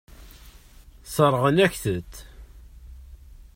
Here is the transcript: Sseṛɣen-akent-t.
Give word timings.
Sseṛɣen-akent-t. 1.07 2.13